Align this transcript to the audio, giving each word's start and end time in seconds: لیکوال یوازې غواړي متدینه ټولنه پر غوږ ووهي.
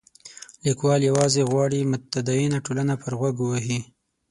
لیکوال 0.65 1.01
یوازې 1.09 1.41
غواړي 1.51 1.87
متدینه 1.91 2.57
ټولنه 2.65 2.93
پر 3.01 3.11
غوږ 3.19 3.35
ووهي. 3.39 3.79